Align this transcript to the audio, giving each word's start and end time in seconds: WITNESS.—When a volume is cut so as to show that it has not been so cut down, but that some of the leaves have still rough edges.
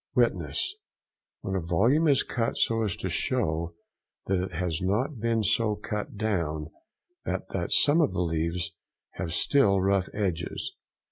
WITNESS.—When 0.15 1.53
a 1.55 1.61
volume 1.61 2.07
is 2.07 2.23
cut 2.23 2.57
so 2.57 2.81
as 2.81 2.95
to 2.95 3.07
show 3.11 3.75
that 4.25 4.41
it 4.43 4.53
has 4.53 4.81
not 4.81 5.19
been 5.19 5.43
so 5.43 5.75
cut 5.75 6.17
down, 6.17 6.71
but 7.23 7.47
that 7.49 7.71
some 7.71 8.01
of 8.01 8.11
the 8.11 8.21
leaves 8.21 8.71
have 9.19 9.31
still 9.31 9.79
rough 9.79 10.09
edges. 10.11 10.73